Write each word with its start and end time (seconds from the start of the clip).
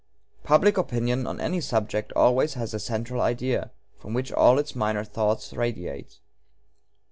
Public 0.43 0.79
opinion 0.79 1.27
on 1.27 1.39
any 1.39 1.61
subject 1.61 2.11
always 2.15 2.55
has 2.55 2.73
a 2.73 2.79
'central 2.79 3.21
idea,' 3.21 3.69
from 3.99 4.15
which 4.15 4.31
all 4.31 4.57
its 4.57 4.75
minor 4.75 5.03
thoughts 5.03 5.53
radiate. 5.53 6.17